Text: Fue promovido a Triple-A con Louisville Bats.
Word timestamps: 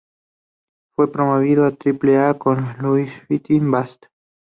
Fue 0.95 1.11
promovido 1.11 1.63
a 1.63 1.75
Triple-A 1.75 2.33
con 2.39 2.75
Louisville 2.79 3.69
Bats. 3.69 3.99